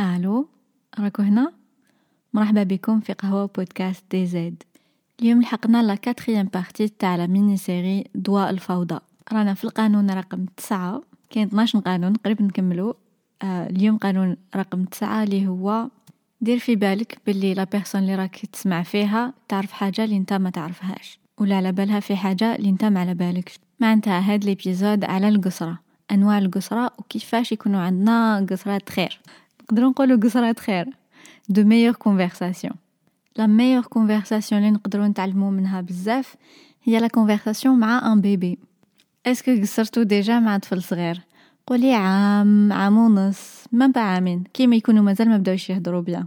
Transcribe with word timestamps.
ألو 0.00 0.48
راكو 0.98 1.22
هنا؟ 1.22 1.52
مرحبا 2.32 2.62
بكم 2.62 3.00
في 3.00 3.12
قهوة 3.12 3.46
podcast 3.56 4.04
DZ. 4.10 4.62
اليوم 5.20 5.42
لحقنا 5.42 5.82
la 5.82 5.94
quatrième 5.94 6.46
partie 6.46 6.88
تاع 6.88 7.16
la 7.16 7.26
mini-série 7.26 8.04
دواء 8.16 8.50
الفوضى. 8.50 8.98
رانا 9.32 9.54
في 9.54 9.64
القانون 9.64 10.10
رقم 10.10 10.46
تسعة 10.56 11.02
كاين 11.30 11.46
12 11.46 11.78
قانون 11.78 12.14
قريب 12.14 12.42
نكملو. 12.42 12.96
آه 13.42 13.66
اليوم 13.66 13.96
قانون 13.96 14.36
رقم 14.56 14.84
تسعة 14.84 15.22
اللي 15.22 15.46
هو 15.46 15.88
دير 16.40 16.58
في 16.58 16.76
بالك 16.76 17.18
باللي 17.26 17.54
la 17.54 17.64
personne 17.64 18.00
اللي 18.00 18.14
راك 18.14 18.46
تسمع 18.46 18.82
فيها 18.82 19.34
تعرف 19.48 19.72
حاجة 19.72 20.04
اللي 20.04 20.16
انت 20.16 20.32
ما 20.32 20.50
تعرفهاش 20.50 21.18
ولا 21.38 21.56
على 21.56 21.72
بالها 21.72 22.00
في 22.00 22.16
حاجة 22.16 22.54
اللي 22.54 22.68
انت 22.68 22.84
ما 22.84 23.00
على 23.00 23.14
بالكش. 23.14 23.58
معناتها 23.80 24.20
هاد 24.20 24.44
l'épisode 24.44 25.04
على 25.04 25.28
القصرة 25.28 25.78
أنواع 26.10 26.38
القصرة 26.38 26.92
وكيفاش 26.98 27.52
يكونوا 27.52 27.80
عندنا 27.80 28.46
قصرات 28.50 28.88
خير. 28.88 29.20
نقدروا 29.64 29.90
نقولوا 29.90 30.20
قصرات 30.20 30.60
خير 30.60 30.86
de 31.48 31.64
meilleures 31.64 31.94
conversations 31.94 32.74
la 33.36 33.46
meilleure 33.46 33.82
conversation 33.82 34.60
اللي 34.60 34.70
نقدروا 34.70 35.06
نتعلموا 35.06 35.50
منها 35.50 35.80
بزاف 35.80 36.36
هي 36.82 36.98
la 36.98 37.08
conversation 37.08 37.78
مع 37.78 38.12
un 38.12 38.20
bébé 38.20 38.58
est-ce 39.26 39.49
que 39.49 39.60
قصرتو 39.60 40.02
déjà 40.02 40.40
مع 40.40 40.58
طفل 40.58 40.82
صغير 40.82 41.20
قولي 41.66 41.94
عام 41.94 42.72
عام 42.72 42.98
ونص 42.98 43.64
mais 43.72 43.86
pas 43.86 44.00
عامين 44.00 44.44
كيما 44.54 44.76
يكونوا 44.76 45.02
مازال 45.02 45.28
ما 45.28 45.36
بداوش 45.36 45.70
يهضروا 45.70 46.00
bien 46.00 46.26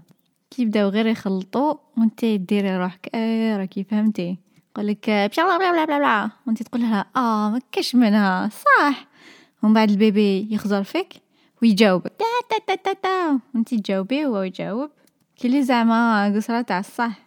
كي 0.49 0.61
يبداو 0.61 0.89
غير 0.89 1.05
يخلطوا 1.07 1.73
وانت 1.97 2.25
ديري 2.25 2.77
روحك 2.77 3.09
إيه 3.15 3.57
راكي 3.57 3.83
فهمتي 3.83 4.37
يقولك 4.71 5.09
بلا 5.09 5.27
بلا 5.57 5.57
بلا 5.57 5.85
بلا 5.85 5.97
بلا 5.97 6.29
وانت 6.47 6.63
تقول 6.63 6.81
لها 6.81 7.05
آه 7.15 7.49
ما 7.49 7.61
كاش 7.71 7.95
منها 7.95 8.49
صح 8.49 9.07
ومن 9.63 9.73
بعد 9.73 9.89
ال 9.89 10.01
bébé 10.01 10.47
يخزر 10.51 10.83
فيك 10.83 11.13
ويجاوبك 11.61 12.11
تا 12.49 12.57
تا 12.67 12.75
تا 12.75 12.93
تا 12.93 13.39
وانت 13.55 13.75
تجاوبي 13.75 14.25
وهو 14.25 14.41
يجاوب. 14.41 14.89
كلي 15.41 15.63
زعما 15.63 16.35
قصرة 16.35 16.61
تاع 16.61 16.79
الصح. 16.79 17.19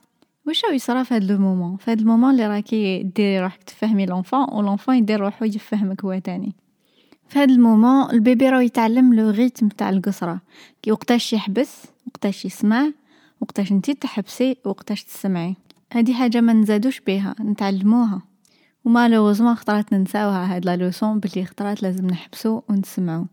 واش 0.46 0.64
راهو 0.64 0.74
يصرا 0.74 1.02
في 1.02 1.14
هاد 1.14 1.24
le 1.24 1.38
moment؟ 1.38 1.76
في 1.76 1.90
هاد 1.90 2.00
ال 2.00 2.05
moment 2.05 2.30
اللي 2.30 2.46
راكي 2.46 3.02
ديري 3.02 3.40
روحك 3.40 3.62
تفهمي 3.62 4.06
l'enfant 4.06 4.46
و 4.52 4.60
l'enfant 4.62 4.96
يدير 4.96 5.20
روحو 5.20 5.44
يفهمك 5.44 6.04
هو 6.04 6.18
تاني. 6.18 6.54
في 7.28 7.38
هاد 7.38 7.50
ال 7.50 7.59
moment 7.59 8.10
ال 8.10 8.18
bébé 8.18 8.48
راهو 8.48 8.60
يتعلم 8.60 9.14
le 9.14 9.30
rythme 9.30 9.68
تاع 9.68 9.90
القصرة. 9.90 10.40
كي 10.82 10.92
وقتاش 10.92 11.32
يحبس 11.32 11.84
وقتاش 12.06 12.44
يسمع 12.44 12.90
وقتاش 13.40 13.72
انتي 13.72 13.94
تحبسي 13.94 14.56
وقتاش 14.64 15.04
تسمعي. 15.04 15.56
هادي 15.92 16.14
حاجة 16.14 16.40
ما 16.40 16.52
نزادوش 16.52 17.00
بيها 17.00 17.34
نتعلموها. 17.40 18.22
و 18.84 18.89
malheureusement 18.89 19.54
خطرات 19.54 19.92
ننساوها 19.92 20.56
هاد 20.56 20.64
la 20.64 20.76
leçon 20.76 21.20
بلي 21.20 21.44
خطرات 21.44 21.82
لازم 21.82 22.06
نحبسو 22.06 22.60
ونسمعو 22.68 23.26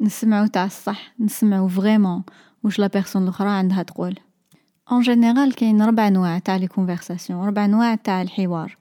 نسمعو 0.00 0.46
تاع 0.46 0.64
الصح 0.64 1.12
نسمعو 1.20 1.68
vraiment 1.68 2.22
واش 2.64 2.78
la 2.78 2.86
personne 2.86 3.22
الأخرى 3.22 3.48
عندها 3.48 3.82
تقول. 3.82 4.18
en 4.92 5.00
général 5.00 5.54
كاين 5.54 5.82
ربع 5.82 6.08
انواع 6.08 6.38
تاع 6.38 6.56
les 6.56 6.66
conversations 6.66 7.46
ربع 7.46 7.64
انواع 7.64 7.94
تاع 7.94 8.22
الحوار. 8.22 8.76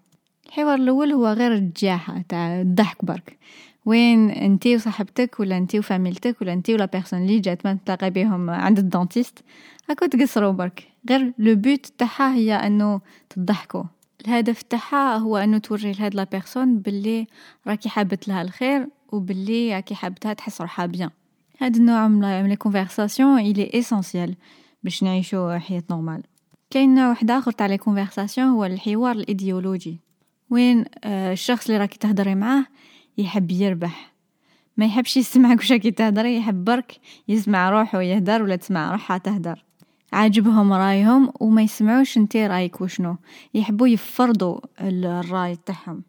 الحوار 0.48 0.76
الأول 0.76 1.12
هو 1.12 1.28
غير 1.28 1.54
الجاحة 1.54 2.24
تاع 2.30 2.62
الضحك 2.62 3.06
برك. 3.06 3.38
وين 3.86 4.30
أنتي 4.30 4.76
وصاحبتك 4.76 5.40
ولا 5.40 5.58
أنتي 5.58 5.80
وفاميلتك 5.80 6.42
ولا 6.42 6.54
أنتي 6.54 6.74
و 6.74 6.78
la 6.78 6.86
personne 6.86 7.22
اللي 7.22 7.40
جات 7.40 7.66
ما 7.66 7.78
تلاقي 7.86 8.10
بهم 8.10 8.50
عند 8.50 8.80
ال 8.80 8.86
dentiste 8.86 9.40
هاكو 9.90 10.06
تقصروا 10.06 10.52
برك. 10.52 10.88
غير 11.10 11.34
le 11.38 11.56
but 11.56 11.86
تاعها 11.98 12.34
هي 12.34 12.54
انه 12.54 13.02
تضحكوا 13.30 13.84
الهدف 14.26 14.62
تاعها 14.62 15.18
هو 15.18 15.38
انه 15.38 15.58
توري 15.58 15.92
لهاد 15.92 16.16
la 16.16 16.24
personne 16.24 16.80
باللي 16.80 17.28
راكي 17.68 17.90
حابت 17.90 18.28
لها 18.28 18.42
الخير 18.42 18.88
وباللي 19.16 19.76
راكي 19.76 19.96
حابتها 19.96 20.34
تحس 20.34 20.62
روحها 20.62 20.86
bien 20.86 21.10
هاد 21.60 21.76
النوع 21.76 22.08
من 22.08 22.50
les 22.50 22.56
conversations 22.56 23.40
elle 23.40 23.72
est 23.74 23.87
essentielle 23.87 24.36
باش 24.84 25.04
نعيشو 25.04 25.58
حياة 25.58 25.84
normale 25.92 26.24
كاين 26.70 26.96
نوع 26.96 27.10
واحد 27.10 27.32
اخر 27.32 27.52
تاع 27.52 27.66
les 27.66 27.78
conversations 27.78 28.48
هو 28.48 28.66
الحوار 28.66 29.16
الايديولوجي 29.16 30.00
وين 30.50 30.86
الشخص 31.06 31.66
اللي 31.66 31.80
راكي 31.82 31.98
تهضري 31.98 32.36
معاه 32.36 32.66
يحب 33.18 33.52
يربح 33.52 34.14
ما 34.78 34.86
يحبش 34.86 35.18
يسمعك 35.18 35.58
واش 35.58 35.72
راكي 35.72 35.92
تهضري 35.92 36.38
يحب 36.38 36.66
برك 36.66 37.00
يسمع 37.28 37.70
روحو 37.70 38.00
يهدر 38.00 38.44
ولا 38.44 38.56
تسمع 38.56 38.92
روحها 38.92 39.18
تهدر 39.18 39.64
عاجبهم 40.14 40.74
رايهم 40.74 41.34
وما 41.40 41.62
يسمعوش 41.62 42.18
انتي 42.18 42.48
رايك 42.48 42.82
وشنو 42.82 43.18
يحبوا 43.54 43.88
يفرضوا 43.88 44.60
الراي 44.82 45.56
تاعهم 45.56 46.04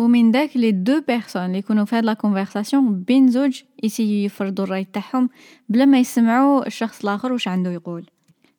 ومن 0.00 0.30
داك 0.30 0.56
les 0.56 0.72
deux 0.72 1.00
personnes 1.08 1.42
اللي 1.42 1.58
يكونوا 1.58 1.84
في 1.84 1.96
هاد 1.96 2.04
la 2.04 2.14
conversation 2.14 3.02
بين 3.02 3.28
زوج 3.28 3.62
يسيو 3.82 4.24
يفرضوا 4.24 4.64
الراي 4.64 4.84
تاعهم 4.84 5.30
بلا 5.68 5.84
ما 5.84 5.98
يسمعوا 5.98 6.66
الشخص 6.66 7.04
الآخر 7.04 7.32
واش 7.32 7.48
عنده 7.48 7.70
يقول. 7.70 8.06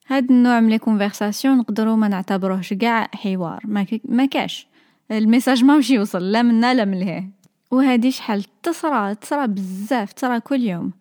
هاد 0.07 0.31
النوع 0.31 0.59
من 0.59 0.69
les 0.69 0.77
conversations 0.77 1.57
نقدروا 1.57 1.95
ما 1.95 2.07
نعتبروهش 2.07 2.73
كاع 2.73 3.09
حوار. 3.13 3.61
ما, 3.65 3.85
ما 4.05 4.25
كاش. 4.25 4.67
ال 5.11 5.18
message 5.18 5.63
ما 5.63 5.77
مشي 5.77 5.93
يوصل 5.93 6.31
لا 6.31 6.41
منا 6.41 6.73
لا 6.73 6.85
من 6.85 6.99
لهيه 6.99 7.29
وهادي 7.71 8.11
شحال 8.11 8.45
تصرى 8.63 9.15
تصرى 9.15 9.47
بزاف 9.47 10.13
تصرى 10.13 10.39
كل 10.39 10.61
يوم. 10.61 10.91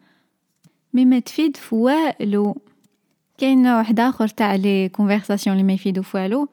mais 0.94 1.04
ما 1.04 1.18
تفيد 1.18 1.56
في 1.56 1.74
والو. 1.74 2.56
كاين 3.38 3.62
نوع 3.62 3.78
واحد 3.78 4.00
آخر 4.00 4.28
تاع 4.28 4.54
les 4.54 4.88
conversations 4.88 5.56
اللي 5.56 5.66
ما 5.66 5.72
يفيدو 5.72 6.02
في 6.02 6.16
والو. 6.16 6.48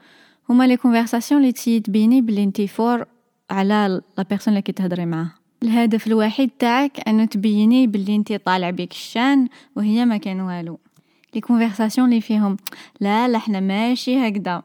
هما 0.50 0.68
les 0.68 0.78
conversations 0.78 1.42
اللي 1.42 1.52
تسيي 1.52 1.80
تبيني 1.80 2.22
بلي 2.22 2.44
انتي 2.44 2.68
fort 2.68 3.06
على 3.50 4.02
la 4.18 4.24
personne 4.24 4.52
اللي 4.52 4.62
كتهضري 4.62 5.06
معاه. 5.06 5.30
الهدف 5.64 6.08
الوحيد 6.08 6.50
تاعك 6.60 7.08
أنه 7.08 7.26
تبيني 7.26 7.88
باللي 7.88 8.16
أنتي 8.16 8.38
طالع 8.38 8.70
بيك 8.70 8.92
الشان 8.92 9.48
وهي 9.76 10.06
ما 10.06 10.18
كان 10.18 10.42
والو. 10.42 10.80
les 11.36 11.42
conversations 11.42 12.10
اللي 12.10 12.22
فيهم 12.22 12.58
لا 13.00 13.28
لا 13.28 13.38
إحنا 13.38 13.60
ماشي 13.60 14.28
هكذا. 14.28 14.64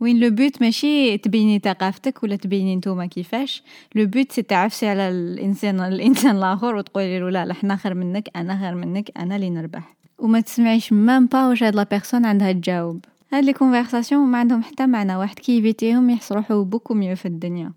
وين 0.00 0.20
le 0.20 0.30
but 0.30 0.62
ماشي 0.62 1.18
تبيني 1.18 1.58
ثقافتك 1.58 2.22
ولا 2.22 2.36
تبيني 2.36 2.76
نتوما 2.76 3.06
كيفاش. 3.06 3.62
le 3.94 4.06
but 4.06 4.32
c'est 4.32 4.42
تعفسي 4.42 4.88
على 4.88 5.08
الإنسان 5.08 5.80
الإنسان 5.80 6.36
الآخر 6.36 6.74
وتقولي 6.74 7.20
له 7.20 7.30
لا 7.30 7.46
لا 7.46 7.54
حنا 7.54 7.76
خير 7.76 7.94
منك 7.94 8.28
أنا 8.36 8.58
خير 8.60 8.74
منك 8.74 9.10
أنا 9.16 9.36
اللي 9.36 9.50
نربح. 9.50 9.96
وما 10.18 10.40
تسمعيش 10.40 10.92
même 10.92 11.26
pas 11.26 11.48
واش 11.48 11.62
هاد 11.62 11.74
la 11.74 11.82
personne 11.82 12.24
عندها 12.26 12.52
تجاوب. 12.52 13.04
هاد 13.32 13.44
les 13.44 13.52
conversations 13.52 14.26
ما 14.26 14.38
عندهم 14.38 14.62
حتى 14.62 14.86
معنى. 14.86 15.16
واحد 15.16 15.38
كي 15.38 15.58
يفيتيهم 15.58 16.10
يحس 16.10 16.32
روحو 16.32 16.64
beaucoup 16.64 16.94
mieux 16.94 17.16
في 17.16 17.26
الدنيا. 17.26 17.72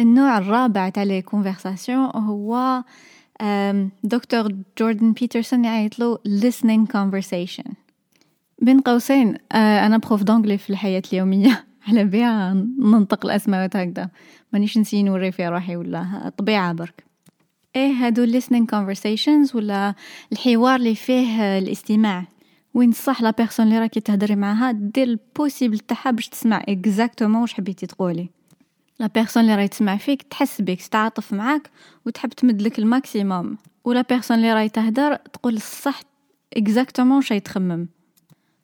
النوع 0.00 0.38
الرابع 0.38 0.88
تاع 0.88 1.02
les 1.02 1.22
conversations 1.22 2.10
هو 2.16 2.82
دكتور 4.04 4.52
جوردن 4.78 5.12
بيترسون 5.12 5.64
يعيط 5.64 5.98
له 5.98 6.18
listening 6.28 6.86
conversation. 6.96 7.72
بين 8.58 8.80
قوسين 8.80 9.36
أنا 9.52 9.96
prof 9.96 10.22
d'anglais 10.22 10.58
في 10.58 10.70
الحياة 10.70 11.02
اليومية. 11.12 11.64
على 11.88 12.04
بها 12.04 12.52
ننطق 12.78 13.26
الأسماء 13.26 13.66
هكذا 13.66 14.08
مانيش 14.52 14.78
نسي 14.78 15.02
نوري 15.02 15.32
في 15.32 15.48
روحي 15.48 15.76
ولا 15.76 16.32
طبيعة 16.36 16.72
برك. 16.72 17.04
إيه 17.76 17.92
هادو 17.92 18.40
listening 18.40 18.66
conversations 18.74 19.54
ولا 19.54 19.94
الحوار 20.32 20.76
اللي 20.76 20.94
فيه 20.94 21.58
الاستماع؟ 21.58 22.24
وين 22.74 22.92
صح 22.92 23.22
la 23.22 23.30
personne 23.30 23.66
اللي 23.66 23.78
راكي 23.78 24.00
تهدري 24.00 24.36
معاها 24.36 24.72
دير 24.72 25.06
ال 25.06 25.14
possible 25.14 25.78
تاعها 25.78 26.10
باش 26.10 26.28
تسمع 26.28 26.62
exactement 26.68 27.40
واش 27.40 27.54
حبيتي 27.54 27.86
تقولي. 27.86 28.28
la 29.00 29.06
personne 29.06 29.42
اللي 29.42 29.54
راهي 29.54 29.68
تسمع 29.68 29.96
فيك 29.96 30.22
تحس 30.22 30.60
بك 30.60 30.82
تتعاطف 30.82 31.32
معاك 31.32 31.70
وتحب 32.06 32.30
تمدلك 32.30 32.78
ال 32.78 32.87
maximum. 32.87 33.56
و 33.84 33.90
la 33.90 34.02
personne 34.02 34.36
اللي 34.36 34.52
راهي 34.52 34.68
تهدر 34.68 35.16
تقول 35.16 35.54
الصح 35.54 36.00
exactement 36.56 37.22
شي 37.22 37.40
تخمم. 37.40 37.88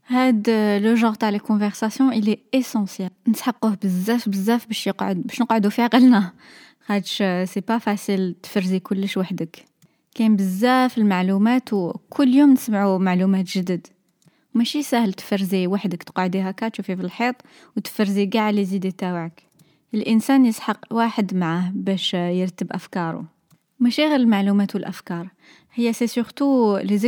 هاد 0.06 0.50
le 0.82 0.94
genre 0.94 1.14
تاع 1.14 1.30
les 1.30 1.38
conversations 1.38 2.12
elle 2.12 2.38
est 2.54 2.66
essentielle 2.66 3.10
نسحقوه 3.28 3.78
بزاف 3.82 4.28
بزاف 4.28 4.66
باش 4.66 4.86
يقعد 4.86 5.16
باش 5.16 5.40
نقعدو 5.40 5.70
في 5.70 5.82
عقلنا 5.82 6.32
خاطش 6.86 7.22
c'est 7.44 7.60
pas 7.68 7.78
facile 7.78 8.34
تفرزي 8.42 8.80
كلش 8.80 9.16
وحدك. 9.16 9.64
كاين 10.14 10.36
بزاف 10.36 10.98
المعلومات 10.98 11.72
وكل 11.72 12.34
يوم 12.34 12.52
نسمعو 12.52 12.98
معلومات 12.98 13.44
جدد. 13.44 13.86
ماشي 14.54 14.82
سهل 14.82 15.12
تفرزي 15.12 15.66
وحدك 15.66 16.02
تقعدي 16.02 16.40
هكا 16.40 16.68
تشوفي 16.68 16.96
في 16.96 17.02
الحيط 17.02 17.34
وتفرزي 17.76 18.26
قاع 18.26 18.50
les 18.50 18.64
idées 18.64 18.90
تاوعك. 18.90 19.47
الإنسان 19.94 20.46
يسحق 20.46 20.78
واحد 20.90 21.34
معاه 21.34 21.72
باش 21.74 22.14
يرتب 22.14 22.72
أفكاره. 22.72 23.24
ماشي 23.80 24.02
غير 24.02 24.16
المعلومات 24.16 24.74
والأفكار. 24.74 25.28
هي 25.74 25.92
c'est 25.92 26.06
surtout 26.06 26.76
لي 26.76 26.98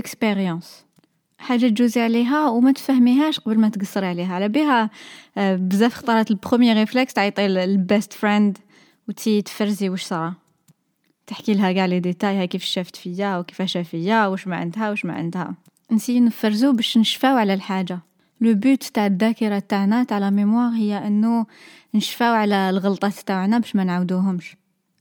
حاجة 1.39 1.69
تجوزي 1.69 2.01
عليها 2.01 2.49
وما 2.49 2.73
تفهميهاش 2.73 3.41
قبل 3.41 3.59
ما 3.59 3.69
تقصري 3.69 4.07
عليها. 4.07 4.35
على 4.35 4.49
بها 4.49 4.91
بزاف 5.37 5.95
خطرات. 5.95 6.31
ال 6.31 6.36
premier 6.37 6.77
réflexe 6.77 7.13
تعيطي 7.13 7.47
ال 7.47 7.60
best 7.60 8.13
friend 8.13 8.59
وتي 9.09 9.43
تفرزي 9.43 9.89
واش 9.89 10.03
صرا. 10.03 10.35
تحكي 11.27 11.55
لها 11.55 11.73
كاع 11.73 11.87
les 11.87 12.01
détails 12.01 12.47
كيف 12.47 12.65
شافت 12.65 12.97
فيا 12.97 13.39
وكيفاش 13.39 13.77
فيا 13.77 14.27
واش 14.27 14.47
ما 14.47 14.57
عندها 14.57 14.91
واش 14.91 15.05
ما 15.05 15.13
عندها. 15.13 15.55
نسي 15.93 16.21
نفرزو 16.21 16.73
باش 16.73 16.99
نشفاو 16.99 17.37
على 17.37 17.55
الحاجة. 17.55 18.01
le 18.41 18.55
but 18.55 18.83
تاع 18.83 19.07
الذاكره 19.07 19.59
تاعنا 19.59 20.05
تاع 20.05 20.19
la 20.19 20.31
mémoire 20.31 20.71
هي 20.73 21.07
انه 21.07 21.47
نشفاو 21.95 22.35
على 22.35 22.71
الغلطات 22.71 23.15
تاعنا 23.15 23.59
باش 23.59 23.77
ما 23.77 23.85
نعاودوهمش 23.85 24.57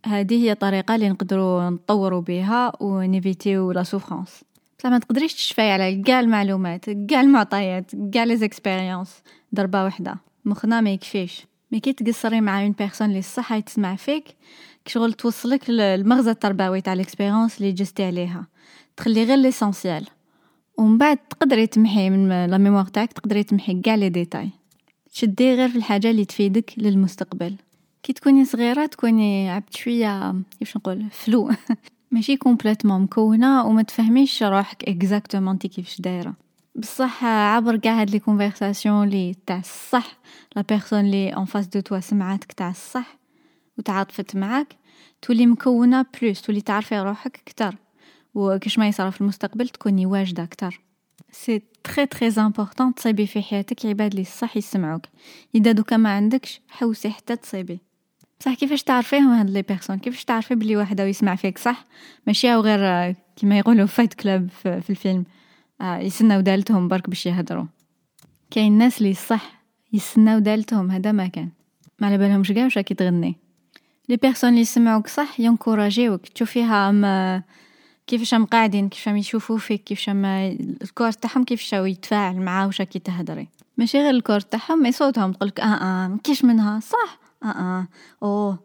هذه 0.05 0.43
هي 0.43 0.55
طريقه 0.55 0.95
اللي 0.95 1.09
نقدروا 1.09 1.69
نطوروا 1.69 2.21
بها 2.21 2.73
ونيفيتيو 2.79 3.71
la 3.71 3.83
souffrance 3.83 4.43
بصح 4.79 4.89
ما 4.89 4.99
تقدريش 4.99 5.33
تشفاي 5.33 5.71
على 5.71 6.01
كاع 6.01 6.19
المعلومات 6.19 6.89
كاع 6.89 7.21
المعطيات 7.21 7.91
كاع 8.13 8.23
les 8.23 8.37
expériences 8.37 9.21
ضربه 9.55 9.85
وحده 9.85 10.15
مخنا 10.45 10.81
ما 10.81 10.89
يكفيش 10.89 11.47
mais 11.71 11.79
كي 11.79 11.93
تقصري 11.93 12.41
مع 12.41 12.61
une 12.61 12.71
personne 12.71 13.09
اللي 13.09 13.21
صح 13.21 13.59
تسمع 13.59 13.95
فيك 13.95 14.23
كشغل 14.85 15.13
توصلك 15.13 15.69
المغزى 15.69 16.31
التربوي 16.31 16.81
تاع 16.81 16.93
l'expérience 16.93 17.57
اللي 17.57 17.71
جزتي 17.71 18.03
عليها 18.03 18.47
تخلي 18.97 19.23
غير 19.23 19.37
l'essentiel 19.37 20.07
ومن 20.79 20.97
بعد 20.97 21.17
تقدري 21.17 21.67
تمحي 21.67 22.09
من 22.09 22.45
la 22.45 22.57
mémoire 22.57 22.85
تاعك 22.85 23.13
تقدري 23.13 23.43
تمحي 23.43 23.81
كاع 23.81 23.95
les 23.95 24.09
détails. 24.09 24.49
تشدي 25.13 25.53
غير 25.53 25.69
في 25.69 25.75
الحاجة 25.75 26.11
اللي 26.11 26.25
تفيدك 26.25 26.73
للمستقبل. 26.77 27.55
كي 28.03 28.13
تكوني 28.13 28.45
صغيرة 28.45 28.85
تكوني 28.85 29.49
عبد 29.49 29.75
شوية 29.75 30.35
كيفاش 30.59 30.77
نقول 30.77 31.05
floue. 31.11 31.51
ماشي 32.11 32.37
complètement 32.37 33.01
مكونة 33.01 33.65
وما 33.65 33.81
تفهميش 33.81 34.43
روحك 34.43 34.89
exactement 34.89 35.49
انت 35.53 35.67
كيفاش 35.67 36.01
دايرة. 36.01 36.33
بصح 36.75 37.25
عبر 37.25 37.77
كاع 37.77 38.01
هاد 38.01 38.09
les 38.09 38.19
conversations 38.19 39.07
لي 39.09 39.35
تاع 39.45 39.59
الصح 39.59 40.17
la 40.55 40.61
personne 40.61 41.05
لي 41.11 41.29
en 41.29 41.45
face 41.45 41.67
de 41.67 41.79
toi 41.79 41.99
سمعاتك 41.99 42.51
تاع 42.51 42.69
الصح 42.69 43.17
وتعاطفت 43.77 44.35
معاك 44.35 44.75
تولي 45.21 45.45
مكونة 45.45 46.05
plus 46.21 46.41
تولي 46.41 46.61
تعرفي 46.61 46.99
روحك 46.99 47.41
كتر 47.45 47.75
وكاش 48.39 48.79
ما 48.79 48.87
يصرا 48.87 49.09
في 49.09 49.21
المستقبل 49.21 49.69
تكوني 49.69 50.05
واجدة 50.05 50.45
كتر 50.45 50.81
c'est 51.31 51.61
très 51.83 52.05
très 52.05 52.27
important 52.37 52.95
تصيبي 52.95 53.27
في 53.27 53.41
حياتك 53.41 53.85
عباد 53.85 54.15
لي 54.15 54.23
صح 54.23 54.57
يسمعوك. 54.57 55.01
إذا 55.55 55.71
دوكا 55.71 55.97
ما 55.97 56.09
عندكش 56.09 56.61
حوسي 56.69 57.09
حتى 57.09 57.35
تصيبي 57.35 57.79
بصح 58.39 58.53
كيفاش 58.53 58.83
تعرفيهم 58.83 59.29
هاد 59.29 59.49
les 59.49 59.61
personnes؟ 59.61 59.99
كيفاش 59.99 60.23
تعرفي 60.25 60.55
بلي 60.55 60.77
واحد 60.77 60.99
يسمع 60.99 61.35
فيك 61.35 61.57
صح؟ 61.57 61.85
ماشي 62.27 62.53
أو 62.53 62.61
غير 62.61 63.15
كيما 63.35 63.59
يقولوا 63.59 63.85
فايت 63.85 64.13
clap 64.13 64.49
في, 64.49 64.81
في 64.81 64.89
الفيلم. 64.89 65.25
آه 65.81 65.97
يسناو 65.97 66.41
دالتهم 66.41 66.87
برك 66.87 67.09
باش 67.09 67.25
يهضروا. 67.25 67.65
كاين 68.51 68.77
ناس 68.77 69.01
لي 69.01 69.13
صح 69.13 69.63
يسناو 69.93 70.39
دالتهم 70.39 70.91
هذا 70.91 71.11
ما 71.11 71.27
كان. 71.27 71.49
ما 71.99 72.07
على 72.07 72.17
بالهمش 72.17 72.51
كاع 72.51 72.63
واش 72.63 72.77
راكي 72.77 72.93
تغني. 72.93 73.35
les 74.09 74.17
personnes 74.17 74.55
لي 74.55 74.61
يسمعوك 74.61 75.07
صح 75.07 75.39
y'encourageوك. 75.39 76.27
تشوفيها 76.27 76.89
âme 76.89 77.05
كيفاش 78.09 78.33
هم 78.33 78.45
قاعدين 78.45 78.89
كيفاش 78.89 79.07
هم 79.07 79.17
يشوفوا 79.17 79.57
فيك 79.57 79.83
كيفاش 79.83 80.09
هم 80.09 80.25
ال 80.25 80.39
corps 80.39 81.11
تاعهم 81.11 81.43
كيفاش 81.43 81.73
يتفاعل 81.73 82.35
معاه 82.35 82.65
واش 82.67 82.81
راكي 82.81 82.99
تهضري 82.99 83.47
ماشي 83.77 83.97
غير 83.97 84.09
ال 84.09 84.14
corps 84.14 84.39
تاعهم 84.39 84.83
mais 84.83 84.91
صوتهم 84.91 85.31
تقولك 85.31 85.59
آه 85.59 85.63
آه 85.63 86.17
كيش 86.23 86.45
منها؟ 86.45 86.79
صح. 86.79 87.19
آه 87.43 87.47
آه. 87.47 87.87
أوه. 88.23 88.59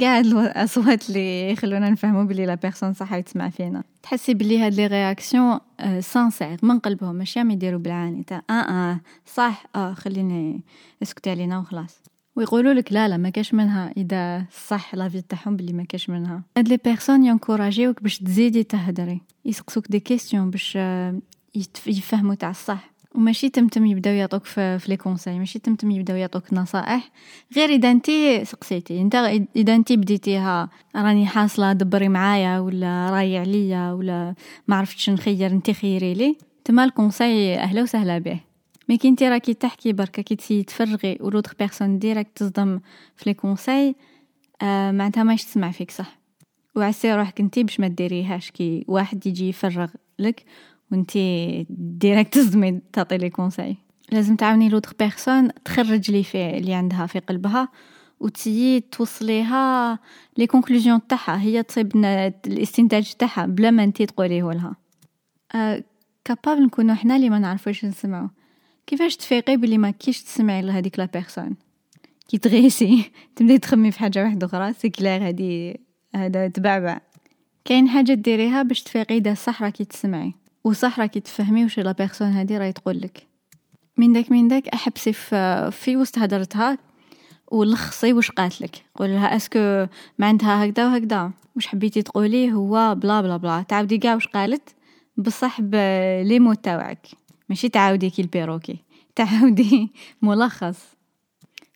قاعد 0.00 0.26
الأصوات 0.26 1.08
اللي 1.08 1.50
يخلونا 1.50 1.90
نفهموا 1.90 2.24
بلي 2.24 2.46
la 2.46 2.54
personne 2.54 2.94
صح 2.94 3.12
يتسمع 3.12 3.48
فينا. 3.50 3.82
تحسي 4.02 4.34
بلي 4.34 4.58
هاد 4.58 4.74
les 4.74 4.86
réactions 4.86 5.58
sincères 6.00 6.56
من 6.62 6.78
قلبهم 6.78 7.14
ماشي 7.14 7.40
عم 7.40 7.50
يديروا 7.50 7.80
بالعاني 7.80 8.22
تاع 8.22 8.42
آه 8.50 8.52
آه. 8.52 9.00
صح. 9.26 9.64
آه 9.76 9.94
خليني 9.94 10.62
اسكتي 11.02 11.30
علينا 11.30 11.58
وخلاص. 11.58 12.09
ويقولوا 12.36 12.72
لك 12.72 12.92
لا 12.92 13.08
لا 13.08 13.16
ما 13.16 13.30
كاش 13.30 13.54
منها. 13.54 13.92
إذا 13.96 14.44
صح 14.66 14.94
l'avis 14.94 15.20
تاعهم 15.20 15.56
بلي 15.56 15.72
ما 15.72 15.84
كاش 15.84 16.10
منها. 16.10 16.42
هاد 16.56 16.68
les 16.68 16.76
personnes 16.84 17.24
y'encourageوك 17.24 18.02
باش 18.02 18.18
تزيدي 18.18 18.62
تهدري. 18.62 19.20
يسقسوك 19.44 19.88
des 19.88 20.00
questions 20.00 20.50
باش 20.50 20.78
يفهموا 21.86 22.34
تاع 22.34 22.50
الصح. 22.50 22.90
وماشي 23.14 23.48
تمتم 23.48 23.86
يبداو 23.86 24.14
يعطوك 24.14 24.44
في 24.44 24.80
les 24.88 24.96
conseils. 24.96 25.38
ماشي 25.38 25.58
تمتم 25.58 25.90
يبداو 25.90 26.16
يعطوك 26.16 26.52
نصائح. 26.52 27.10
غير 27.56 27.68
إذا 27.68 27.90
انت 27.90 28.06
سقسيتي. 28.42 29.00
أنت 29.00 29.14
إذا 29.56 29.74
انت 29.74 29.92
بديتيها 29.92 30.68
راني 30.96 31.26
حاصلة 31.26 31.72
دبري 31.72 32.08
معايا 32.08 32.58
ولا 32.58 33.10
راي 33.10 33.38
عليا 33.38 33.92
ولا 33.92 34.34
ما 34.68 34.76
عرفتش 34.76 35.10
نخير 35.10 35.50
انت 35.50 35.70
خيري 35.70 36.14
لي. 36.14 36.36
تما 36.64 36.84
ال 36.84 36.93
conseil 36.93 37.58
أهلا 37.58 37.82
وسهلا 37.82 38.18
به. 38.18 38.40
mais 38.90 38.96
كي 38.96 39.08
انت 39.08 39.22
راكي 39.22 39.54
تحكي 39.54 39.92
بركا 39.92 40.22
كي 40.22 40.36
t'essayي 40.36 40.62
تفرغي 40.62 41.18
و 41.20 41.30
l'autre 41.30 41.54
personne 41.58 41.98
direct 41.98 42.36
تصدم 42.36 42.80
في 43.16 43.30
les 43.30 43.34
conseils 43.34 43.94
آه 44.62 44.90
معناتها 44.90 45.22
ماش 45.22 45.44
تسمع 45.44 45.70
فيك 45.70 45.90
صح 45.90 46.18
وعسي 46.76 47.14
روحك 47.14 47.40
انت 47.40 47.58
باش 47.58 47.80
ما 47.80 47.88
ديريهاش 47.88 48.50
كي 48.50 48.84
واحد 48.88 49.26
يجي 49.26 49.48
يفرغ 49.48 49.90
لك 50.18 50.44
وانت 50.92 51.10
direct 51.70 52.34
تصدمي 52.34 52.80
تعطي 52.92 53.18
les 53.18 53.30
conseils 53.30 53.76
لازم 54.12 54.36
تعاوني 54.36 54.68
l'autre 54.68 54.94
personne 54.98 55.48
تخرج 55.64 56.10
لي 56.10 56.24
في 56.24 56.58
اللي 56.58 56.74
عندها 56.74 57.06
في 57.06 57.18
قلبها 57.18 57.68
و 58.20 58.27
t'essayي 58.27 58.80
توصليها 58.80 59.98
les 60.38 60.46
conclusions 60.46 61.06
تاعها 61.06 61.40
هي 61.40 61.62
تصيب 61.62 61.96
الاستنتاج 62.46 63.12
تاعها 63.12 63.46
بلا 63.46 63.70
ما 63.70 63.84
انت 63.84 64.02
تقوليه 64.02 64.52
لها 64.52 64.76
أه 65.54 65.84
capable 66.24 66.62
نكونو 66.62 66.94
حنا 66.94 67.16
اللي 67.16 67.30
ما 67.30 67.38
نعرفوش 67.38 67.84
نسمعو 67.84 68.28
كيفاش 68.90 69.16
تفيقي 69.16 69.56
بلي 69.56 69.78
ما 69.78 69.90
كيش 69.90 70.22
تسمعي 70.22 70.62
لهاديك 70.62 70.98
la 70.98 71.04
personne؟ 71.04 71.56
كي 72.28 72.38
تغيسي 72.38 73.10
تبداي 73.36 73.58
تخمي 73.58 73.90
في 73.90 73.98
حاجة 73.98 74.24
واحدة 74.24 74.46
أخرى 74.46 74.72
c'est 74.72 74.88
clair 74.88 75.26
هادي 75.28 75.80
هذا 76.14 76.48
تبعبع. 76.48 77.00
كاين 77.64 77.88
حاجة 77.88 78.12
ديريها 78.12 78.62
باش 78.62 78.82
تفيقي 78.82 79.20
إذا 79.20 79.34
صح 79.34 79.62
راكي 79.62 79.84
تسمعي. 79.84 80.34
وصح 80.64 81.00
راكي 81.00 81.20
تفهمي 81.20 81.62
واش 81.62 81.78
la 81.78 81.92
personne 81.92 82.28
هادي 82.28 82.58
راهي 82.58 82.72
تقولك 82.72 83.26
من 83.96 84.12
داك 84.12 84.32
من 84.32 84.48
داك 84.48 84.68
أحبسي 84.68 85.12
في, 85.12 85.70
في 85.70 85.96
وسط 85.96 86.18
هدرتها 86.18 86.78
ولخصي 87.52 88.12
واش 88.12 88.30
قالتلك 88.30 88.84
قول 88.94 89.10
لها 89.10 89.36
est-ce 89.36 89.69
que 89.69 89.86
ما 90.18 90.26
عندها 90.26 90.64
هكذا 90.64 90.86
وهكذا. 90.86 91.30
واش 91.56 91.66
حبيتي 91.66 92.02
تقولي؟ 92.02 92.52
هو 92.52 92.94
bla 92.94 93.20
bla 93.20 93.36
bla. 93.36 93.62
تعاودي 93.62 93.98
كاع 93.98 94.14
واش 94.14 94.26
قالت؟ 94.26 94.74
بصح 95.16 95.60
ب 95.60 95.80
les 95.80 96.38
mots 96.38 96.54
تاوعك. 96.54 97.19
ماشي 97.50 97.68
تعاودي 97.68 98.10
كي 98.10 98.22
ال 98.22 98.27
perroquet. 98.27 98.76
تعاودي 99.16 99.90
ملخص. 100.22 100.78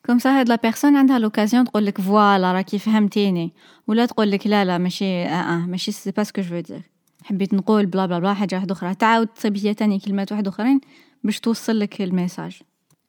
comme 0.07 0.19
ça 0.19 0.41
هاد 0.41 0.49
la 0.49 0.57
personne 0.57 0.97
عندها 0.97 1.19
l'occasion 1.19 1.65
تقول 1.65 1.87
لك 1.87 2.01
voilà 2.01 2.53
راكي 2.53 2.79
فهمتيني. 2.79 3.53
ولا 3.87 4.07
تقول 4.07 4.31
لك 4.31 4.47
لا 4.47 4.65
لا 4.65 4.79
ماشي 4.79 5.23
آه 5.25 5.29
آه 5.29 5.67
ماشي 5.67 5.93
c'est 5.93 6.11
pas 6.11 6.25
ce 6.25 6.32
que 6.32 6.43
je 6.43 6.61
veux 6.61 6.72
dire 6.72 6.83
حبيت 7.25 7.55
نقول 7.55 7.87
bla 7.87 8.07
bla 8.07 8.19
bla 8.19 8.35
حاجة 8.35 8.55
واحدة 8.55 8.73
أخرى. 8.73 8.95
تعاود 8.95 9.27
تصيب 9.27 9.57
هي 9.57 9.75
تاني 9.75 9.99
كلمات 9.99 10.33
واحد 10.33 10.49
أخرين 10.49 10.81
باش 11.25 11.41
توصل 11.41 11.79
لك 11.79 12.03
ال 12.03 12.09
message. 12.09 12.61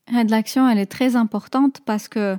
هاد 0.09 0.31
l'action 0.31 0.71
elle 0.71 0.85
est 0.85 0.95
très 0.95 1.07
importante 1.07 1.77
parce 1.87 2.19
que 2.19 2.37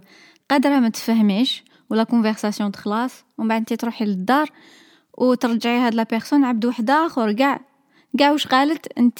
قادرة 0.51 0.81
ما 0.81 0.89
تفهميش 0.89 1.65
و 1.91 1.96
la 1.96 2.05
conversation 2.05 2.73
تخلص 2.73 3.25
ومن 3.39 3.49
بعد 3.49 3.65
تروحي 3.65 4.05
للدار 4.05 4.51
وترجعي 5.19 5.79
هاد 5.79 5.95
la 5.95 6.03
personne 6.03 6.45
عبد 6.45 6.65
واحد 6.65 6.91
آخر 6.91 7.33
كاع 7.33 7.61
كاع 8.17 8.33
واش 8.33 8.47
قالت 8.47 8.99
انت 8.99 9.19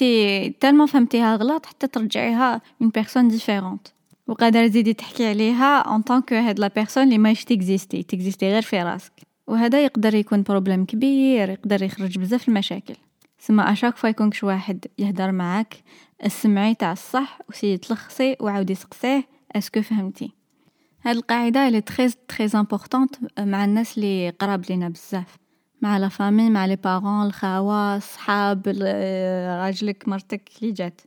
تالما 0.61 0.87
فهمتيها 0.87 1.37
غلط 1.37 1.67
حتى 1.67 1.87
ترجعيها 1.87 2.61
une 2.83 2.89
personne 2.89 3.29
différente 3.29 3.89
وقادره 4.27 4.67
تزيدي 4.67 4.95
تحكي 4.95 5.27
عليها 5.27 5.79
en 5.79 6.03
tant 6.03 6.20
que 6.20 6.33
هاد 6.33 6.59
la 6.59 6.69
personne 6.69 7.05
اللي 7.05 7.19
ماهيش 7.19 7.45
t'existeي 7.45 8.03
t'existeي 8.03 8.53
غير 8.53 8.63
في 8.63 8.83
راسك 8.83 9.13
وهذا 9.47 9.85
يقدر 9.85 10.15
يكون 10.15 10.43
problème 10.43 10.85
كبير 10.85 11.51
يقدر 11.51 11.83
يخرج 11.83 12.19
بزاف 12.19 12.49
المشاكل 12.49 12.95
سما 13.39 13.73
à 13.73 13.76
chaque 13.76 13.97
fois 13.97 14.09
يكون 14.09 14.31
واحد 14.43 14.87
يهدر 14.99 15.33
معاك 15.33 15.77
اسمعي 16.21 16.75
تاع 16.75 16.93
الصح 16.93 17.39
و 17.49 17.53
essaye 17.53 17.77
تلخصي 17.77 18.37
وعاودي 18.41 18.75
سقسيه 18.75 19.25
est-ce 19.57 19.74
que 19.74 19.83
فهمتي 19.83 20.33
هاد 21.05 21.17
القاعده 21.17 21.69
elle 21.69 21.81
est 21.81 21.94
très 21.94 22.11
très 22.29 22.51
importante 22.55 23.17
مع 23.39 23.65
الناس 23.65 23.99
اللي 23.99 24.31
قراب 24.31 24.65
لينا 24.71 24.89
بزاف 24.89 25.37
مع 25.83 25.99
la 25.99 26.09
famille 26.09 26.51
مع 26.51 26.67
les 26.67 26.77
parents 26.77 27.27
الخاوة 27.27 27.99
صحاب 27.99 28.69
راجلك 29.65 30.09
مرتك 30.09 30.51
اللي 30.63 30.73
جات. 30.73 31.01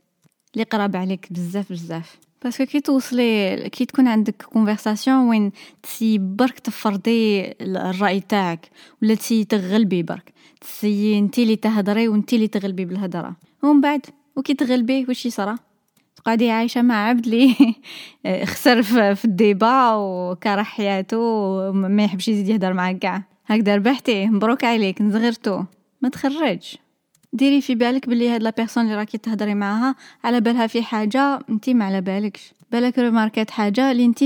اللي 0.54 0.64
قراب 0.64 0.96
عليك 0.96 1.32
بزاف 1.32 1.72
بزاف. 1.72 2.18
parce 2.44 2.56
que 2.56 2.64
كي 2.64 2.80
توصلي 2.80 3.68
كي 3.68 3.84
تكون 3.84 4.08
عندك 4.08 4.42
conversation 4.42 5.28
وين 5.28 5.52
t'essaye 5.82 6.18
برك 6.18 6.58
تفرضي 6.58 7.52
الرأي 7.60 8.20
تاعك 8.20 8.70
ولا 9.02 9.14
t'essaye 9.14 9.44
تغلبي 9.44 10.02
برك. 10.02 10.32
t'essaye 10.60 11.18
انتي 11.18 11.42
اللي 11.42 11.56
تهضري 11.56 12.08
وانتي 12.08 12.36
اللي 12.36 12.48
تغلبي 12.48 12.84
بالهضره 12.84 13.36
ومن 13.62 13.80
بعد 13.80 14.06
وكي 14.36 14.54
تغلبي 14.54 15.04
واش 15.08 15.26
يصرى 15.26 15.56
تقعدي 16.16 16.50
عايشة 16.50 16.82
مع 16.82 16.94
عبد 17.08 17.26
لي 17.26 17.56
خسر 18.52 18.82
في 19.14 19.24
ال 19.24 19.36
débat 19.36 19.94
وكره 19.94 20.62
حياته 20.62 21.18
وما 21.18 22.04
يحبش 22.04 22.28
يزيد 22.28 22.48
يهدر 22.48 22.72
معاك 22.72 22.98
كاع. 22.98 23.29
هكذا 23.50 23.76
ربحتي 23.76 24.26
مبروك 24.26 24.64
عليك 24.64 25.02
نزغرتو 25.02 25.64
ما 26.02 26.08
تخرج 26.08 26.76
ديري 27.32 27.60
في 27.60 27.74
بالك 27.74 28.08
بلي 28.08 28.28
هاد 28.28 28.42
la 28.42 28.50
personne 28.50 28.84
اللي 28.84 28.96
راكي 28.96 29.18
تهضري 29.18 29.54
معاها. 29.54 29.94
على 30.24 30.40
بالها 30.40 30.66
في 30.66 30.82
حاجة 30.82 31.38
انت 31.50 31.70
ما 31.70 31.84
على 31.84 32.00
بالكش. 32.00 32.52
بالك 32.72 32.98
remarqueات 32.98 33.50
حاجة 33.50 33.90
اللي 33.90 34.04
انت 34.04 34.24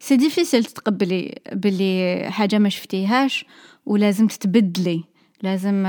c'est 0.00 0.16
difficile 0.16 0.64
تتقبلي 0.64 1.38
بلي 1.52 2.26
حاجة 2.30 2.58
ما 2.58 2.68
شفتيهاش 2.68 3.44
ولازم 3.86 4.26
تتبدلي. 4.26 5.04
لازم 5.42 5.86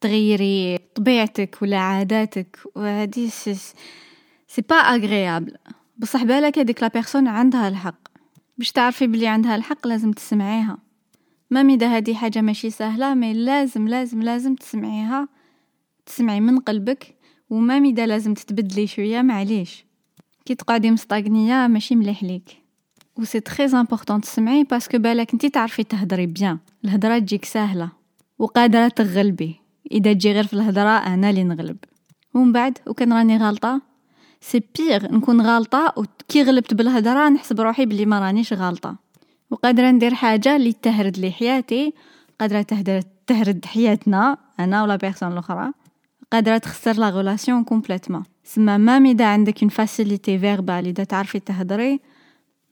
تغيري 0.00 0.78
طبيعتك 0.94 1.58
ولا 1.62 1.78
عاداتك. 1.78 2.58
وهذه 2.74 3.28
c'est 3.28 3.54
c'est 4.48 4.62
pas 4.70 4.76
agréable. 4.76 5.56
بصح 5.98 6.24
بالك 6.24 6.58
هذيك 6.58 6.82
la 6.82 6.88
personne 6.88 7.28
عندها 7.28 7.68
الحق. 7.68 8.08
باش 8.58 8.72
تعرفي 8.72 9.06
بلي 9.06 9.26
عندها 9.26 9.56
الحق 9.56 9.86
لازم 9.86 10.12
تسمعيها. 10.12 10.85
ما 11.50 11.62
ميدا 11.62 11.86
هذه 11.86 12.14
حاجة 12.14 12.40
ماشي 12.40 12.70
سهلة 12.70 13.14
mais 13.14 13.34
لازم 13.34 13.88
لازم 13.88 14.22
لازم 14.22 14.54
تسمعيها 14.54 15.28
تسمعي 16.06 16.40
من 16.40 16.58
قلبك 16.58 17.16
وما 17.50 17.78
ميدا 17.78 18.06
لازم 18.06 18.34
تتبدلي 18.34 18.86
شوية 18.86 19.22
معليش. 19.22 19.86
كي 20.44 20.54
تقعدي 20.54 20.90
مستغنية 20.90 21.66
ماشي 21.66 21.96
مليح 21.96 22.24
ليك. 22.24 22.62
و 23.16 23.24
c'est 23.24 23.40
très 23.40 23.64
important 23.64 24.20
تسمعي 24.20 24.64
parce 24.64 24.85
que 24.85 24.98
بالك 24.98 25.32
انتي 25.32 25.48
تعرفي 25.48 25.84
تهدري 25.84 26.26
bien. 26.26 26.58
الهضره 26.84 27.18
تجيك 27.18 27.44
ساهله 27.44 27.88
وقادرة 28.38 28.88
تغلبي. 28.88 29.56
إذا 29.92 30.12
تجي 30.12 30.32
غير 30.32 30.46
في 30.46 30.52
الهضره 30.52 30.88
أنا 30.90 31.30
اللي 31.30 31.44
نغلب. 31.44 31.76
ومن 32.34 32.52
بعد 32.52 32.78
وكان 32.86 33.12
راني 33.12 33.36
غلطة. 33.36 33.82
c'est 34.40 34.62
pire 34.78 35.14
نكون 35.14 35.40
غلطة 35.40 35.94
وكي 35.96 36.42
غلبت 36.42 36.74
بالهضره 36.74 37.28
نحسب 37.28 37.60
روحي 37.60 37.86
بلي 37.86 38.06
ما 38.06 38.20
رانيش 38.20 38.52
غلطة. 38.52 39.05
وقادرة 39.50 39.90
ندير 39.90 40.14
حاجة 40.14 40.56
اللي 40.56 40.72
تهرد 40.72 41.18
لي 41.18 41.30
حياتي 41.32 41.92
قادرة 42.40 42.62
تهدر 42.62 43.02
تهرد 43.26 43.64
حياتنا 43.64 44.36
أنا 44.60 44.82
و 44.82 44.87
la 44.87 44.96
personne 44.96 45.32
الأخرى. 45.32 45.72
قادرة 46.32 46.58
تخسر 46.58 46.92
la 46.92 47.10
relation 47.10 47.64
complètement 47.64 48.22
سما 48.44 48.76
même 48.76 49.06
اذا 49.06 49.26
عندك 49.26 49.62
une 49.62 49.68
facilité 49.68 50.38
verbale 50.38 50.86
إذا 50.86 51.04
تعرفي 51.04 51.40
تهدري 51.40 52.00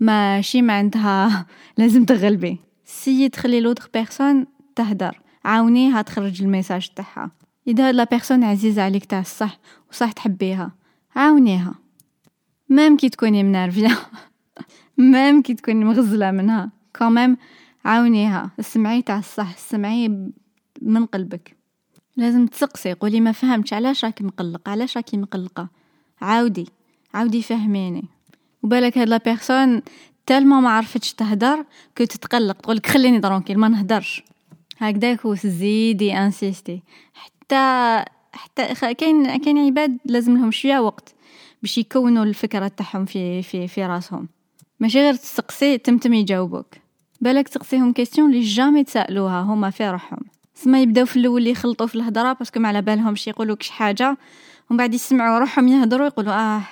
ماشي 0.01 0.63
ما 0.63 0.73
عندها 0.73 1.47
لازم 1.79 2.05
تغلبي. 2.05 2.59
essaye 2.85 3.29
تخلي 3.29 3.61
l'autre 3.61 3.91
personne 3.95 4.47
تهدر. 4.77 5.21
عاونيها 5.45 6.03
تخرج 6.03 6.43
ال 6.43 6.48
message 6.49 6.89
تاعها. 6.97 7.31
هاد 7.69 7.81
la 7.81 8.05
personne 8.05 8.45
عزيزة 8.45 8.83
عليك 8.83 9.05
تاع 9.05 9.21
الصح 9.21 9.59
وصح 9.91 10.13
تحبيها 10.13 10.73
عاونيها. 11.17 11.75
même 12.69 12.97
كي 12.97 13.09
تكوني 13.09 13.43
منرفية. 13.43 13.99
même 14.99 15.43
كي 15.43 15.55
تكوني 15.55 15.85
مغزلة 15.85 16.31
منها. 16.31 16.71
quand 16.99 17.20
même 17.20 17.37
عاونيها. 17.85 18.51
اسمعي 18.61 19.03
تاع 19.03 19.19
الصح. 19.19 19.55
اسمعي 19.55 20.09
من 20.83 21.07
قلبك. 21.07 21.57
لازم 22.17 22.47
تسقسي. 22.47 22.93
قولي 22.93 23.21
ما 23.21 23.33
فهمتش. 23.33 23.73
علاش 23.73 24.05
راكي 24.05 24.25
مقلق 24.25 24.69
علاش 24.69 24.97
راكي 24.97 25.17
مقلقة؟ 25.17 25.69
عاودي. 26.21 26.69
عاودي 27.15 27.43
فهميني. 27.43 28.05
وبالك 28.63 28.99
هاد 28.99 29.09
la 29.09 29.17
personne 29.17 29.83
tellement 30.27 30.63
ما 30.63 30.71
عرفتش 30.71 31.13
تهدر 31.13 31.65
كو 31.99 32.05
تتقلق. 32.05 32.61
تقولك 32.61 32.87
خليني 32.87 33.19
tranquille 33.19 33.59
ما 33.59 33.69
نهدرش. 33.69 34.23
هكداك 34.79 35.25
وتزيدي 35.25 36.17
insister. 36.17 36.83
حتى 37.15 38.05
حتى 38.33 38.95
كاين 38.95 39.37
كاين 39.37 39.59
عباد 39.59 39.99
لازم 40.05 40.37
لهم 40.37 40.51
شوية 40.51 40.79
وقت 40.79 41.15
باش 41.63 41.79
يكونوا 41.79 42.25
الفكرة 42.25 42.69
تاعهم 42.69 43.05
في 43.05 43.43
في 43.43 43.69
في 43.69 43.87
راسهم. 43.87 44.29
ماشي 44.81 44.99
غير 44.99 45.15
تسقسي 45.15 45.79
تمتم 45.79 46.15
يجاوبوك. 46.15 46.67
بالك 47.21 47.49
تسقسيهم 47.49 47.93
questions 47.93 48.31
اللي 48.31 48.41
jamais 48.41 48.85
تسالوها 48.85 49.41
هما 49.41 49.71
في 49.71 49.91
روحهم. 49.91 50.35
سما 50.55 50.83
يبداو 50.83 51.07
في 51.07 51.17
الأول 51.17 51.47
يخلطوا 51.47 51.87
في 51.87 51.95
الهضرة 51.95 52.33
parce 52.33 52.50
que 52.50 52.61
ما 52.61 52.69
على 52.69 52.83
بالهمش 52.83 53.29
يقولوك 53.29 53.63
شي 53.63 53.73
حاجة 53.73 54.17
ومن 54.71 54.79
بعد 54.79 54.95
يسمعوا 54.95 55.39
روحهم 55.39 55.69
يهضروا 55.69 56.07
يقولوا 56.07 56.33
آه 56.33 56.63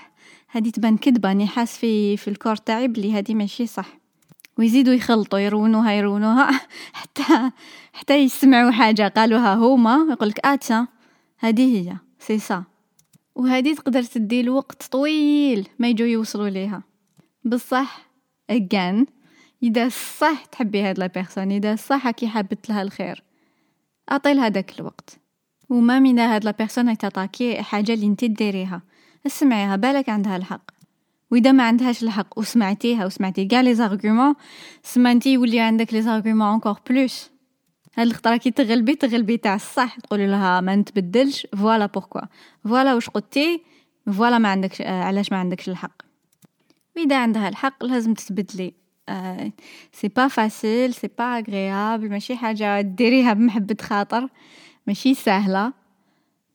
هادي 0.50 0.70
تبان 0.70 0.96
كذبة 0.96 1.28
راني 1.28 1.46
حاس 1.46 1.78
في 1.78 2.16
في 2.16 2.28
ال 2.28 2.33
cœur 2.33 2.56
تاعي 2.56 2.88
بلي 2.88 3.12
هادي 3.12 3.34
ماشي 3.34 3.66
صح. 3.66 3.86
ويزيدوا 4.58 4.94
يخلطوا 4.94 5.38
يرونوها 5.38 5.92
يرونوها 5.92 6.50
حتى 7.00 7.50
حتى 7.92 8.16
يسمعوا 8.16 8.70
حاجة 8.70 9.08
قالوها 9.16 9.54
هما 9.54 10.06
يقولك 10.10 10.46
آه 10.46 10.88
هادي 11.40 11.90
هي 11.90 11.96
سي 12.18 12.38
سا. 12.38 12.64
وهادي 13.34 13.74
تقدر 13.74 14.02
تدي 14.02 14.40
الوقت 14.40 14.82
طويل 14.82 15.68
ما 15.78 15.88
يجوا 15.88 16.06
يوصلوا 16.06 16.48
ليها. 16.48 16.82
بصح 17.44 18.08
اجان 18.50 19.06
إذا 19.62 19.88
صح 19.88 20.44
تحبي 20.44 20.82
هاد 20.82 20.98
la 20.98 21.06
personne 21.06 21.52
إذا 21.52 21.76
صح 21.76 22.10
كي 22.10 22.28
حابت 22.28 22.68
لها 22.68 22.82
الخير. 22.82 23.22
أعطي 24.12 24.34
لها 24.34 24.48
داك 24.48 24.80
الوقت. 24.80 25.18
و 25.70 25.98
même 25.98 26.18
هاد 26.18 26.44
la 26.44 26.50
personne 26.50 26.98
تطاكي 26.98 27.62
حاجة 27.62 27.94
اللي 27.94 28.06
انت 28.06 28.24
ديريها. 28.24 28.82
اسمعيها 29.26 29.76
بالك 29.76 30.08
عندها 30.08 30.36
الحق. 30.36 30.70
وإذا 31.32 31.52
ما 31.52 31.62
عندهاش 31.62 32.02
الحق 32.02 32.38
وسمعتيها 32.38 33.06
وسمعتي 33.06 33.44
كاع 33.44 33.60
les 33.60 33.74
arguments 33.74 34.34
سمعتي 34.82 35.32
يولي 35.32 35.60
عندك 35.60 35.94
les 35.94 36.02
arguments 36.02 36.54
encore 36.54 36.80
plus 36.90 37.30
هاد 37.94 38.06
الخطرة 38.06 38.36
كي 38.36 38.50
تغلبي 38.50 38.94
تغلبي 38.94 39.36
تاع 39.36 39.54
الصح 39.54 39.96
تقولي 40.00 40.26
لها 40.26 40.60
ما 40.60 40.76
نتبدلش 40.76 41.46
voilà 41.56 41.86
pourquoi 41.86 42.20
voilà 42.64 42.94
واش 42.94 43.10
قلتي؟ 43.10 43.62
voilà 44.06 44.38
ما 44.38 44.48
عندكش 44.48 44.80
علاش 44.80 45.32
ما 45.32 45.38
عندكش 45.38 45.68
الحق. 45.68 46.11
وإذا 46.96 47.18
عندها 47.22 47.48
الحق 47.48 47.84
لازم 47.84 48.14
تتبدلي. 48.14 48.74
c'est 49.92 50.08
pas 50.08 50.28
facile 50.28 50.94
c'est 50.94 51.08
pas 51.18 51.24
agréable 51.38 52.08
ماشي 52.10 52.36
حاجة 52.36 52.80
ديريها 52.80 53.32
بمحبة 53.32 53.76
خاطر 53.82 54.28
ماشي 54.86 55.14
سهلة. 55.14 55.72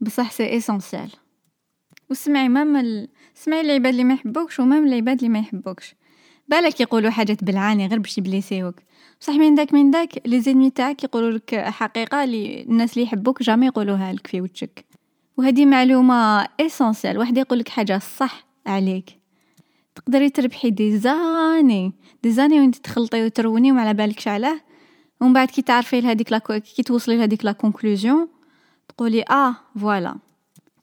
بصح 0.02 0.32
c'est 0.32 0.58
essentiel 0.58 1.10
وسمعي 2.10 2.50
même 2.50 2.78
ال... 2.78 3.10
سمعي 3.34 3.62
العباد 3.62 3.88
اللي 3.92 4.04
ما 4.04 4.14
يحبوكش 4.14 4.60
و 4.60 4.65
même 4.65 4.88
العباد 4.88 5.18
اللي 5.18 5.30
ما 5.30 5.40
يحبوكش. 5.40 5.96
بالك 6.48 6.82
يقولوا 6.82 7.10
حاجات 7.10 7.44
بالعاني 7.44 7.88
غير 7.88 8.00
باش 8.00 8.18
يبليسيوك 8.18 8.76
بصح 9.22 9.34
من 9.34 9.56
داك 9.56 9.74
من 9.74 9.92
داك 9.92 10.28
les 10.28 10.42
ennemis 10.42 10.70
تاعك 10.70 11.04
يقولوا 11.04 11.32
لك 11.32 11.56
حقيقة 11.56 12.24
اللي 12.24 12.64
الناس 12.64 12.94
اللي 12.94 13.04
يحبوك 13.04 13.44
jamais 13.44 13.66
يقولوها 13.66 14.14
لك 14.14 14.28
في 14.28 14.42
وجهك. 14.42 14.86
وهذه 15.38 15.66
معلومة 15.66 16.48
essentielle 16.62 17.18
واحد 17.18 17.38
يقول 17.38 17.60
لك 17.60 17.70
حاجة 17.70 18.00
صح 18.00 18.48
عليك. 18.68 19.17
تقدري 19.98 20.30
تربحي 20.30 20.70
des 20.70 20.98
années. 20.98 21.94
des 22.24 22.32
années 22.32 22.60
وانت 22.60 22.76
تخلطي 22.76 23.26
وتروني 23.26 23.72
وما 23.72 23.82
على 23.82 23.94
بالكش 23.94 24.28
علاه 24.28 24.60
ومن 25.22 25.34
بعد 25.34 25.48
كي 25.48 25.62
تعرفي 25.62 26.02
لهذيك 26.02 26.32
la 26.32 26.38
كي 26.38 26.84
توصلي 26.84 27.18
لهذيك 27.18 27.46
la 27.46 27.52
conclusion 27.52 28.28
تقولي 28.90 29.24
آه 29.30 29.56
voilà 29.80 30.16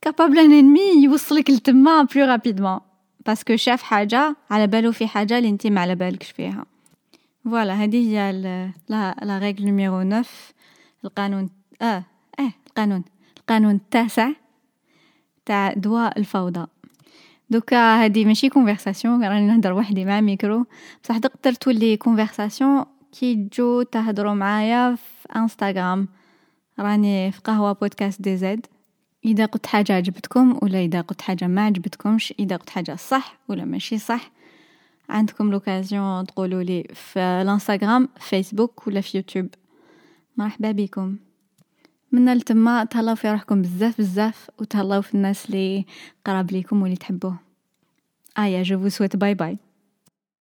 capable 0.01 0.39
un 0.39 0.53
ennemi 0.53 1.05
يوصلك 1.05 1.51
لتما 1.51 2.03
plus 2.03 2.25
rapidement 2.25 2.81
parce 3.27 3.46
que 3.46 3.57
شاف 3.57 3.83
حاجة 3.83 4.37
على 4.51 4.67
بالو 4.67 4.93
في 4.93 5.07
حاجة 5.07 5.39
اللي 5.39 5.49
انت 5.49 5.67
ما 5.67 5.81
على 5.81 5.95
بالكش 5.95 6.31
فيها. 6.31 6.67
voilà 7.45 7.75
هذه 7.75 8.09
هي 8.09 8.33
la 8.89 9.39
règle 9.39 9.65
numéro 9.65 10.03
9 10.03 10.25
القانون 11.05 11.51
آه 11.83 12.05
آه 12.41 12.53
القانون. 12.67 13.05
القانون 13.39 13.75
التاسع 13.75 14.31
تاع 15.47 15.73
دواء 15.73 16.19
الفوضى. 16.19 16.67
دوكا 17.51 18.05
هادي 18.05 18.25
ماشي 18.25 18.49
conversation 18.49 19.25
راني 19.25 19.47
نهضر 19.47 19.73
وحدي 19.73 20.05
مع 20.05 20.21
ميكرو. 20.21 20.67
بصح 21.05 21.19
تقدر 21.19 21.53
تولي 21.53 21.97
conversation 21.97 22.85
كي 23.13 23.35
تجو 23.35 23.83
تهضروا 23.83 24.35
معايا 24.35 24.95
في 24.95 25.37
انستغرام 25.37 26.09
راني 26.79 27.33
في 27.33 27.41
قهوة 27.41 27.73
podcast 27.73 28.23
DZ 28.23 28.67
إذا 29.25 29.47
قلت 29.47 29.67
حاجة 29.67 29.93
عجبتكم 29.93 30.59
ولا 30.63 30.81
إذا 30.81 31.01
قلت 31.01 31.23
حاجة 31.23 31.47
ما 31.47 31.65
عجبتكمش 31.65 32.35
إذا 32.39 32.57
قلت 32.57 32.71
حاجة 32.71 32.97
صح 32.97 33.39
ولا 33.49 33.65
ماشي 33.65 33.99
صح. 33.99 34.31
عندكم 35.09 35.51
l'occasion 35.51 36.27
تقولوا 36.27 36.63
لي 36.63 36.85
في 36.95 37.19
الانستغرام 37.21 38.09
فيسبوك 38.21 38.87
ولا 38.87 39.01
في 39.01 39.19
يوتيوب 39.19 39.49
مرحبا 40.37 40.73
بكم. 40.73 41.17
من 42.15 42.35
لتما 42.35 42.85
تهلاو 42.85 43.15
في 43.15 43.31
روحكم 43.31 43.63
بزاف 43.63 43.99
بزاف 43.99 44.51
وتهلاو 44.59 45.03
في 45.03 45.15
الناس 45.15 45.47
اللي 45.47 45.85
قراب 46.25 46.53
ليكم 46.53 46.83
واللي 46.83 46.97
تحبوه. 46.97 47.37
ايا 48.39 48.63
جو 48.63 48.89
سويت 48.89 49.17
bye 49.17 49.35
bye 49.35 49.59